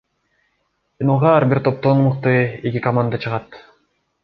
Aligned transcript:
Финалга 1.03 1.33
ар 1.41 1.45
бир 1.51 1.61
топтон 1.67 2.03
мыкты 2.07 2.33
эки 2.71 2.85
команда 2.89 3.23
чыгат. 3.27 3.63